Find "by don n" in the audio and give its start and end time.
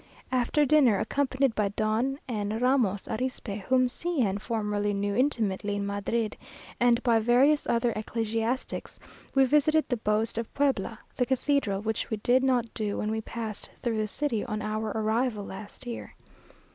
1.53-2.57